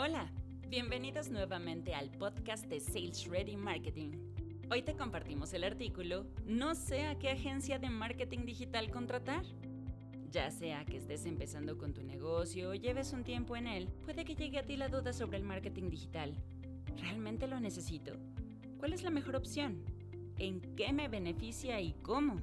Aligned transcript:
Hola, 0.00 0.30
bienvenidos 0.68 1.28
nuevamente 1.28 1.92
al 1.92 2.08
podcast 2.12 2.66
de 2.66 2.78
Sales 2.78 3.26
Ready 3.26 3.56
Marketing. 3.56 4.12
Hoy 4.70 4.82
te 4.82 4.94
compartimos 4.94 5.52
el 5.54 5.64
artículo 5.64 6.24
No 6.46 6.76
sé 6.76 7.08
a 7.08 7.18
qué 7.18 7.30
agencia 7.30 7.80
de 7.80 7.90
marketing 7.90 8.44
digital 8.44 8.92
contratar. 8.92 9.42
Ya 10.30 10.52
sea 10.52 10.84
que 10.84 10.98
estés 10.98 11.26
empezando 11.26 11.76
con 11.76 11.94
tu 11.94 12.04
negocio 12.04 12.70
o 12.70 12.74
lleves 12.74 13.12
un 13.12 13.24
tiempo 13.24 13.56
en 13.56 13.66
él, 13.66 13.88
puede 14.04 14.24
que 14.24 14.36
llegue 14.36 14.60
a 14.60 14.62
ti 14.64 14.76
la 14.76 14.88
duda 14.88 15.12
sobre 15.12 15.36
el 15.36 15.42
marketing 15.42 15.90
digital. 15.90 16.32
¿Realmente 16.98 17.48
lo 17.48 17.58
necesito? 17.58 18.12
¿Cuál 18.78 18.92
es 18.92 19.02
la 19.02 19.10
mejor 19.10 19.34
opción? 19.34 19.82
¿En 20.38 20.60
qué 20.76 20.92
me 20.92 21.08
beneficia 21.08 21.80
y 21.80 21.94
cómo? 22.02 22.40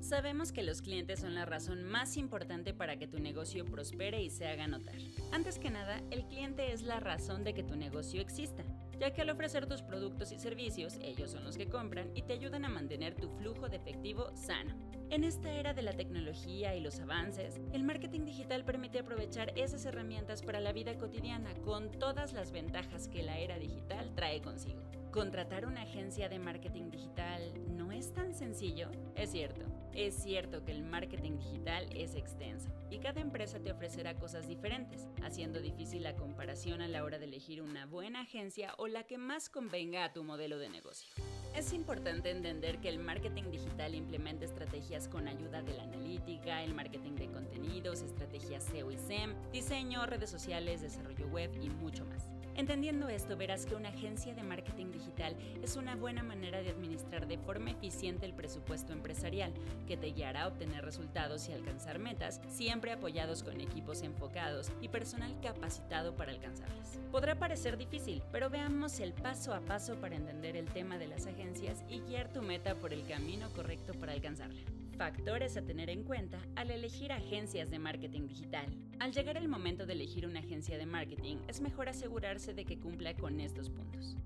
Sabemos 0.00 0.52
que 0.52 0.62
los 0.62 0.80
clientes 0.80 1.20
son 1.20 1.34
la 1.34 1.44
razón 1.44 1.84
más 1.84 2.16
importante 2.16 2.72
para 2.72 2.98
que 2.98 3.06
tu 3.06 3.18
negocio 3.18 3.64
prospere 3.64 4.22
y 4.22 4.30
se 4.30 4.46
haga 4.46 4.66
notar. 4.66 4.94
Antes 5.32 5.58
que 5.58 5.70
nada, 5.70 6.00
el 6.10 6.26
cliente 6.26 6.72
es 6.72 6.82
la 6.82 7.00
razón 7.00 7.44
de 7.44 7.52
que 7.52 7.62
tu 7.62 7.76
negocio 7.76 8.20
exista, 8.20 8.64
ya 8.98 9.12
que 9.12 9.22
al 9.22 9.30
ofrecer 9.30 9.66
tus 9.66 9.82
productos 9.82 10.32
y 10.32 10.38
servicios, 10.38 10.98
ellos 11.02 11.32
son 11.32 11.44
los 11.44 11.56
que 11.56 11.68
compran 11.68 12.10
y 12.14 12.22
te 12.22 12.32
ayudan 12.32 12.64
a 12.64 12.68
mantener 12.68 13.14
tu 13.14 13.28
flujo 13.28 13.68
de 13.68 13.76
efectivo 13.76 14.34
sano. 14.36 14.97
En 15.10 15.24
esta 15.24 15.50
era 15.50 15.72
de 15.72 15.80
la 15.80 15.94
tecnología 15.94 16.76
y 16.76 16.80
los 16.80 17.00
avances, 17.00 17.62
el 17.72 17.82
marketing 17.82 18.26
digital 18.26 18.62
permite 18.66 18.98
aprovechar 18.98 19.52
esas 19.56 19.86
herramientas 19.86 20.42
para 20.42 20.60
la 20.60 20.72
vida 20.72 20.98
cotidiana 20.98 21.54
con 21.64 21.90
todas 21.90 22.34
las 22.34 22.52
ventajas 22.52 23.08
que 23.08 23.22
la 23.22 23.38
era 23.38 23.58
digital 23.58 24.14
trae 24.14 24.42
consigo. 24.42 24.82
¿Contratar 25.10 25.64
una 25.64 25.82
agencia 25.82 26.28
de 26.28 26.38
marketing 26.38 26.90
digital 26.90 27.54
no 27.74 27.90
es 27.90 28.12
tan 28.12 28.34
sencillo? 28.34 28.90
Es 29.14 29.30
cierto. 29.30 29.64
Es 29.94 30.14
cierto 30.14 30.62
que 30.66 30.72
el 30.72 30.82
marketing 30.82 31.38
digital 31.38 31.88
es 31.96 32.14
extenso 32.14 32.68
y 32.90 32.98
cada 32.98 33.22
empresa 33.22 33.58
te 33.58 33.72
ofrecerá 33.72 34.14
cosas 34.14 34.46
diferentes, 34.46 35.08
haciendo 35.22 35.62
difícil 35.62 36.02
la 36.02 36.16
comparación 36.16 36.82
a 36.82 36.88
la 36.88 37.02
hora 37.02 37.18
de 37.18 37.24
elegir 37.24 37.62
una 37.62 37.86
buena 37.86 38.20
agencia 38.20 38.74
o 38.76 38.86
la 38.86 39.04
que 39.04 39.16
más 39.16 39.48
convenga 39.48 40.04
a 40.04 40.12
tu 40.12 40.22
modelo 40.22 40.58
de 40.58 40.68
negocio. 40.68 41.10
Es 41.54 41.72
importante 41.72 42.30
entender 42.30 42.78
que 42.78 42.88
el 42.88 42.98
marketing 42.98 43.50
digital 43.50 43.94
implementa 43.94 44.44
estrategias 44.44 45.08
con 45.08 45.26
ayuda 45.26 45.62
de 45.62 45.74
la 45.74 45.82
analítica, 45.82 46.62
el 46.62 46.74
marketing 46.74 47.16
de 47.16 47.30
contenidos, 47.30 48.02
estrategias 48.02 48.64
SEO 48.64 48.90
y 48.92 48.96
SEM, 48.96 49.34
diseño, 49.52 50.06
redes 50.06 50.30
sociales, 50.30 50.82
desarrollo 50.82 51.26
web 51.28 51.50
y 51.60 51.68
mucho 51.70 52.04
más. 52.06 52.37
Entendiendo 52.58 53.08
esto, 53.08 53.36
verás 53.36 53.66
que 53.66 53.76
una 53.76 53.90
agencia 53.90 54.34
de 54.34 54.42
marketing 54.42 54.90
digital 54.90 55.36
es 55.62 55.76
una 55.76 55.94
buena 55.94 56.24
manera 56.24 56.60
de 56.60 56.70
administrar 56.70 57.28
de 57.28 57.38
forma 57.38 57.70
eficiente 57.70 58.26
el 58.26 58.34
presupuesto 58.34 58.92
empresarial, 58.92 59.52
que 59.86 59.96
te 59.96 60.08
guiará 60.08 60.42
a 60.42 60.48
obtener 60.48 60.84
resultados 60.84 61.48
y 61.48 61.52
alcanzar 61.52 62.00
metas, 62.00 62.40
siempre 62.48 62.90
apoyados 62.90 63.44
con 63.44 63.60
equipos 63.60 64.02
enfocados 64.02 64.72
y 64.80 64.88
personal 64.88 65.40
capacitado 65.40 66.16
para 66.16 66.32
alcanzarlas. 66.32 66.98
Podrá 67.12 67.36
parecer 67.36 67.76
difícil, 67.76 68.24
pero 68.32 68.50
veamos 68.50 68.98
el 68.98 69.12
paso 69.12 69.54
a 69.54 69.60
paso 69.60 69.94
para 70.00 70.16
entender 70.16 70.56
el 70.56 70.66
tema 70.66 70.98
de 70.98 71.06
las 71.06 71.28
agencias 71.28 71.84
y 71.88 72.00
guiar 72.00 72.32
tu 72.32 72.42
meta 72.42 72.74
por 72.74 72.92
el 72.92 73.06
camino 73.06 73.48
correcto 73.50 73.94
para 73.94 74.14
alcanzarla. 74.14 74.62
Factores 74.98 75.56
a 75.56 75.62
tener 75.62 75.90
en 75.90 76.02
cuenta 76.02 76.40
al 76.56 76.72
elegir 76.72 77.12
agencias 77.12 77.70
de 77.70 77.78
marketing 77.78 78.26
digital. 78.26 78.66
Al 78.98 79.12
llegar 79.12 79.36
el 79.36 79.46
momento 79.46 79.86
de 79.86 79.92
elegir 79.92 80.26
una 80.26 80.40
agencia 80.40 80.76
de 80.76 80.86
marketing, 80.86 81.36
es 81.46 81.60
mejor 81.60 81.88
asegurarse 81.88 82.52
de 82.52 82.64
que 82.64 82.80
cumpla 82.80 83.14
con 83.14 83.38
estos 83.38 83.70
puntos. 83.70 84.16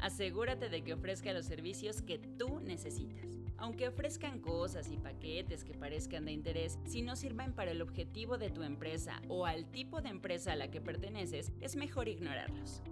Asegúrate 0.00 0.68
de 0.68 0.84
que 0.84 0.92
ofrezca 0.92 1.32
los 1.32 1.46
servicios 1.46 2.02
que 2.02 2.18
tú 2.18 2.60
necesitas. 2.60 3.38
Aunque 3.56 3.88
ofrezcan 3.88 4.38
cosas 4.40 4.90
y 4.92 4.98
paquetes 4.98 5.64
que 5.64 5.72
parezcan 5.72 6.26
de 6.26 6.32
interés, 6.32 6.78
si 6.84 7.00
no 7.00 7.16
sirvan 7.16 7.54
para 7.54 7.70
el 7.70 7.80
objetivo 7.80 8.36
de 8.36 8.50
tu 8.50 8.62
empresa 8.62 9.22
o 9.28 9.46
al 9.46 9.64
tipo 9.70 10.02
de 10.02 10.10
empresa 10.10 10.52
a 10.52 10.56
la 10.56 10.70
que 10.70 10.82
perteneces, 10.82 11.52
es 11.62 11.74
mejor 11.74 12.06
ignorarlos 12.06 12.82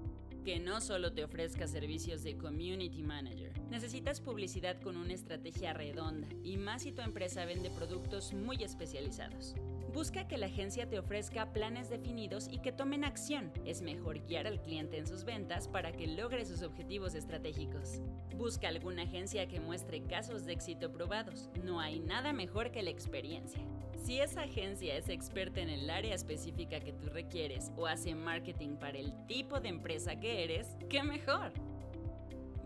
que 0.46 0.60
no 0.60 0.80
solo 0.80 1.12
te 1.12 1.24
ofrezca 1.24 1.66
servicios 1.66 2.22
de 2.22 2.38
community 2.38 3.02
manager. 3.02 3.50
Necesitas 3.68 4.20
publicidad 4.20 4.80
con 4.80 4.96
una 4.96 5.12
estrategia 5.12 5.72
redonda 5.72 6.28
y 6.44 6.56
más 6.56 6.82
si 6.82 6.92
tu 6.92 7.02
empresa 7.02 7.44
vende 7.44 7.68
productos 7.68 8.32
muy 8.32 8.62
especializados. 8.62 9.56
Busca 9.96 10.28
que 10.28 10.36
la 10.36 10.44
agencia 10.44 10.86
te 10.86 10.98
ofrezca 10.98 11.54
planes 11.54 11.88
definidos 11.88 12.48
y 12.50 12.58
que 12.58 12.70
tomen 12.70 13.02
acción. 13.02 13.50
Es 13.64 13.80
mejor 13.80 14.20
guiar 14.26 14.46
al 14.46 14.60
cliente 14.60 14.98
en 14.98 15.06
sus 15.06 15.24
ventas 15.24 15.68
para 15.68 15.90
que 15.90 16.06
logre 16.06 16.44
sus 16.44 16.60
objetivos 16.60 17.14
estratégicos. 17.14 18.02
Busca 18.36 18.68
alguna 18.68 19.04
agencia 19.04 19.48
que 19.48 19.58
muestre 19.58 20.02
casos 20.02 20.44
de 20.44 20.52
éxito 20.52 20.92
probados. 20.92 21.48
No 21.64 21.80
hay 21.80 22.00
nada 22.00 22.34
mejor 22.34 22.72
que 22.72 22.82
la 22.82 22.90
experiencia. 22.90 23.62
Si 24.04 24.20
esa 24.20 24.42
agencia 24.42 24.94
es 24.98 25.08
experta 25.08 25.62
en 25.62 25.70
el 25.70 25.88
área 25.88 26.14
específica 26.14 26.78
que 26.78 26.92
tú 26.92 27.08
requieres 27.08 27.72
o 27.74 27.86
hace 27.86 28.14
marketing 28.14 28.76
para 28.76 28.98
el 28.98 29.14
tipo 29.26 29.60
de 29.60 29.70
empresa 29.70 30.20
que 30.20 30.44
eres, 30.44 30.76
¡qué 30.90 31.02
mejor! 31.04 31.54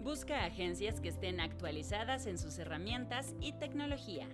Busca 0.02 0.44
agencias 0.44 1.00
que 1.00 1.10
estén 1.10 1.38
actualizadas 1.38 2.26
en 2.26 2.38
sus 2.38 2.58
herramientas 2.58 3.36
y 3.40 3.52
tecnología 3.52 4.26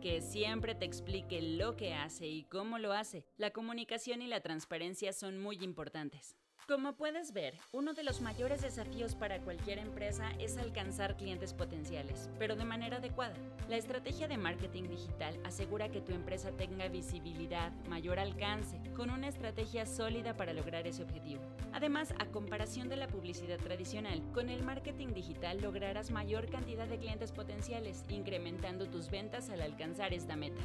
que 0.00 0.22
siempre 0.22 0.74
te 0.74 0.86
explique 0.86 1.42
lo 1.42 1.76
que 1.76 1.92
hace 1.94 2.26
y 2.26 2.44
cómo 2.44 2.78
lo 2.78 2.92
hace. 2.92 3.24
La 3.36 3.50
comunicación 3.50 4.22
y 4.22 4.28
la 4.28 4.40
transparencia 4.40 5.12
son 5.12 5.38
muy 5.38 5.58
importantes. 5.62 6.36
Como 6.70 6.92
puedes 6.92 7.32
ver, 7.32 7.58
uno 7.72 7.94
de 7.94 8.04
los 8.04 8.20
mayores 8.20 8.62
desafíos 8.62 9.16
para 9.16 9.40
cualquier 9.40 9.80
empresa 9.80 10.30
es 10.38 10.56
alcanzar 10.56 11.16
clientes 11.16 11.52
potenciales, 11.52 12.30
pero 12.38 12.54
de 12.54 12.64
manera 12.64 12.98
adecuada. 12.98 13.34
La 13.68 13.76
estrategia 13.76 14.28
de 14.28 14.36
marketing 14.36 14.84
digital 14.84 15.36
asegura 15.42 15.88
que 15.88 16.00
tu 16.00 16.12
empresa 16.12 16.52
tenga 16.52 16.86
visibilidad, 16.86 17.72
mayor 17.88 18.20
alcance, 18.20 18.80
con 18.94 19.10
una 19.10 19.26
estrategia 19.26 19.84
sólida 19.84 20.36
para 20.36 20.52
lograr 20.52 20.86
ese 20.86 21.02
objetivo. 21.02 21.42
Además, 21.72 22.14
a 22.20 22.26
comparación 22.26 22.88
de 22.88 22.98
la 22.98 23.08
publicidad 23.08 23.58
tradicional, 23.58 24.22
con 24.32 24.48
el 24.48 24.62
marketing 24.62 25.08
digital 25.08 25.60
lograrás 25.60 26.12
mayor 26.12 26.48
cantidad 26.48 26.86
de 26.86 26.98
clientes 26.98 27.32
potenciales, 27.32 28.04
incrementando 28.08 28.88
tus 28.88 29.10
ventas 29.10 29.50
al 29.50 29.62
alcanzar 29.62 30.14
esta 30.14 30.36
meta. 30.36 30.62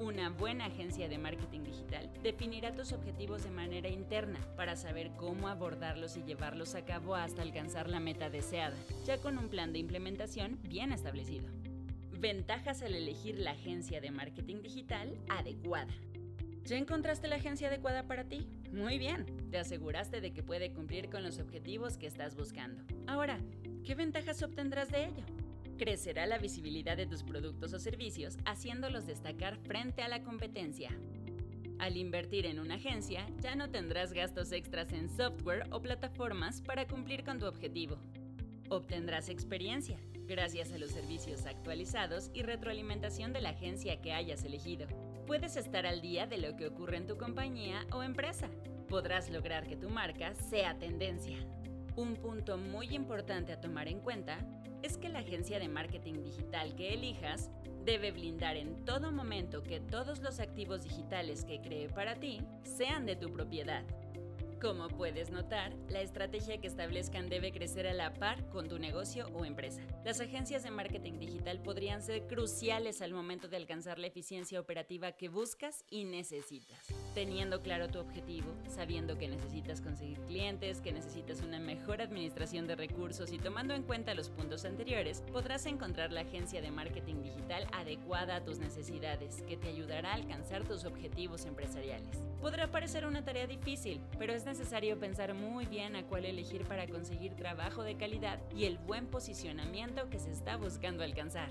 Una 0.00 0.30
buena 0.30 0.64
agencia 0.64 1.10
de 1.10 1.18
marketing 1.18 1.60
digital 1.60 2.10
definirá 2.22 2.72
tus 2.72 2.92
objetivos 2.92 3.44
de 3.44 3.50
manera 3.50 3.90
interna 3.90 4.38
para 4.56 4.74
saber 4.74 5.10
cómo 5.18 5.46
abordarlos 5.46 6.16
y 6.16 6.22
llevarlos 6.22 6.74
a 6.74 6.86
cabo 6.86 7.16
hasta 7.16 7.42
alcanzar 7.42 7.86
la 7.86 8.00
meta 8.00 8.30
deseada, 8.30 8.74
ya 9.04 9.18
con 9.18 9.36
un 9.36 9.50
plan 9.50 9.74
de 9.74 9.78
implementación 9.78 10.58
bien 10.62 10.92
establecido. 10.92 11.50
Ventajas 12.12 12.80
al 12.80 12.94
elegir 12.94 13.38
la 13.38 13.50
agencia 13.50 14.00
de 14.00 14.10
marketing 14.10 14.62
digital 14.62 15.18
adecuada. 15.28 15.92
¿Ya 16.64 16.78
encontraste 16.78 17.28
la 17.28 17.36
agencia 17.36 17.68
adecuada 17.68 18.04
para 18.04 18.24
ti? 18.24 18.48
Muy 18.72 18.96
bien, 18.96 19.26
te 19.50 19.58
aseguraste 19.58 20.22
de 20.22 20.32
que 20.32 20.42
puede 20.42 20.72
cumplir 20.72 21.10
con 21.10 21.22
los 21.22 21.38
objetivos 21.38 21.98
que 21.98 22.06
estás 22.06 22.36
buscando. 22.36 22.82
Ahora, 23.06 23.38
¿qué 23.84 23.94
ventajas 23.94 24.42
obtendrás 24.42 24.90
de 24.90 25.04
ello? 25.04 25.39
Crecerá 25.80 26.26
la 26.26 26.36
visibilidad 26.36 26.94
de 26.94 27.06
tus 27.06 27.22
productos 27.22 27.72
o 27.72 27.78
servicios 27.78 28.36
haciéndolos 28.44 29.06
destacar 29.06 29.56
frente 29.56 30.02
a 30.02 30.08
la 30.08 30.22
competencia. 30.22 30.90
Al 31.78 31.96
invertir 31.96 32.44
en 32.44 32.60
una 32.60 32.74
agencia, 32.74 33.26
ya 33.40 33.54
no 33.54 33.70
tendrás 33.70 34.12
gastos 34.12 34.52
extras 34.52 34.92
en 34.92 35.08
software 35.08 35.66
o 35.70 35.80
plataformas 35.80 36.60
para 36.60 36.86
cumplir 36.86 37.24
con 37.24 37.38
tu 37.38 37.46
objetivo. 37.46 37.96
Obtendrás 38.68 39.30
experiencia, 39.30 39.96
gracias 40.26 40.70
a 40.70 40.76
los 40.76 40.90
servicios 40.90 41.46
actualizados 41.46 42.30
y 42.34 42.42
retroalimentación 42.42 43.32
de 43.32 43.40
la 43.40 43.48
agencia 43.48 44.02
que 44.02 44.12
hayas 44.12 44.44
elegido. 44.44 44.86
Puedes 45.26 45.56
estar 45.56 45.86
al 45.86 46.02
día 46.02 46.26
de 46.26 46.36
lo 46.36 46.56
que 46.56 46.66
ocurre 46.66 46.98
en 46.98 47.06
tu 47.06 47.16
compañía 47.16 47.86
o 47.90 48.02
empresa. 48.02 48.50
Podrás 48.86 49.30
lograr 49.30 49.66
que 49.66 49.76
tu 49.76 49.88
marca 49.88 50.34
sea 50.34 50.78
tendencia. 50.78 51.38
Un 51.96 52.16
punto 52.16 52.56
muy 52.56 52.94
importante 52.94 53.52
a 53.52 53.60
tomar 53.60 53.88
en 53.88 54.00
cuenta 54.00 54.38
es 54.82 54.96
que 54.96 55.08
la 55.08 55.18
agencia 55.18 55.58
de 55.58 55.68
marketing 55.68 56.22
digital 56.22 56.74
que 56.74 56.94
elijas 56.94 57.50
debe 57.84 58.12
blindar 58.12 58.56
en 58.56 58.84
todo 58.84 59.10
momento 59.10 59.62
que 59.62 59.80
todos 59.80 60.20
los 60.20 60.38
activos 60.38 60.82
digitales 60.82 61.44
que 61.44 61.60
cree 61.60 61.88
para 61.88 62.16
ti 62.16 62.42
sean 62.62 63.06
de 63.06 63.16
tu 63.16 63.32
propiedad. 63.32 63.84
Como 64.60 64.88
puedes 64.88 65.30
notar, 65.30 65.72
la 65.88 66.02
estrategia 66.02 66.60
que 66.60 66.66
establezcan 66.66 67.30
debe 67.30 67.50
crecer 67.50 67.86
a 67.86 67.94
la 67.94 68.12
par 68.12 68.46
con 68.50 68.68
tu 68.68 68.78
negocio 68.78 69.26
o 69.32 69.46
empresa. 69.46 69.80
Las 70.04 70.20
agencias 70.20 70.62
de 70.62 70.70
marketing 70.70 71.18
digital 71.18 71.62
podrían 71.62 72.02
ser 72.02 72.26
cruciales 72.26 73.00
al 73.00 73.14
momento 73.14 73.48
de 73.48 73.56
alcanzar 73.56 73.98
la 73.98 74.08
eficiencia 74.08 74.60
operativa 74.60 75.12
que 75.12 75.30
buscas 75.30 75.86
y 75.88 76.04
necesitas. 76.04 76.76
Teniendo 77.14 77.62
claro 77.62 77.88
tu 77.88 78.00
objetivo, 78.00 78.54
sabiendo 78.68 79.16
que 79.16 79.28
necesitas 79.28 79.80
conseguir 79.80 80.20
clientes, 80.26 80.82
que 80.82 80.92
necesitas 80.92 81.40
una 81.40 81.58
mejor 81.58 82.02
administración 82.02 82.66
de 82.66 82.76
recursos 82.76 83.32
y 83.32 83.38
tomando 83.38 83.72
en 83.72 83.82
cuenta 83.82 84.14
los 84.14 84.28
puntos 84.28 84.66
anteriores, 84.66 85.22
podrás 85.32 85.64
encontrar 85.64 86.12
la 86.12 86.20
agencia 86.20 86.60
de 86.60 86.70
marketing 86.70 87.22
digital 87.22 87.66
adecuada 87.72 88.36
a 88.36 88.44
tus 88.44 88.58
necesidades, 88.58 89.40
que 89.48 89.56
te 89.56 89.68
ayudará 89.68 90.10
a 90.10 90.16
alcanzar 90.16 90.64
tus 90.64 90.84
objetivos 90.84 91.46
empresariales. 91.46 92.22
Podrá 92.42 92.70
parecer 92.70 93.06
una 93.06 93.24
tarea 93.24 93.46
difícil, 93.46 94.02
pero 94.18 94.34
es 94.34 94.44
necesario 94.50 94.98
pensar 94.98 95.32
muy 95.32 95.64
bien 95.64 95.94
a 95.94 96.02
cuál 96.02 96.24
elegir 96.24 96.64
para 96.64 96.88
conseguir 96.88 97.36
trabajo 97.36 97.84
de 97.84 97.94
calidad 97.94 98.40
y 98.52 98.64
el 98.64 98.78
buen 98.78 99.06
posicionamiento 99.06 100.10
que 100.10 100.18
se 100.18 100.32
está 100.32 100.56
buscando 100.56 101.04
alcanzar. 101.04 101.50